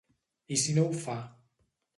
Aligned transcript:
I 0.55 0.59
si 0.61 0.75
no 0.77 0.87
ho 0.87 0.97
fa? 1.05 1.19